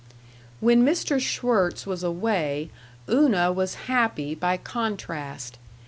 [0.61, 1.21] §2 When Mr.
[1.21, 2.71] Schwirtz was away
[3.07, 5.59] Una was happy by contrast.